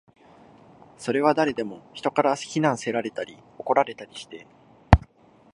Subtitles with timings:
[0.97, 4.47] それは誰でも、人から非難せられたり、怒られたりして